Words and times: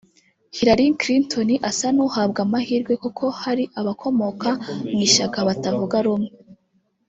Hillary 0.57 0.87
Clinton 1.01 1.49
asa 1.69 1.87
n’uhabwa 1.95 2.39
amahirwe 2.47 2.93
kuko 3.03 3.23
hari 3.41 3.63
abakomoka 3.79 4.49
mu 4.89 4.99
ishyaka 5.07 5.37
batavuga 5.47 5.97
rumwe 6.05 6.29